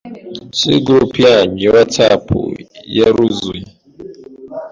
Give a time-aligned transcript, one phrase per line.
[0.57, 2.25] Cgroup yanyu ya whatsapp
[2.97, 3.65] yaruzuye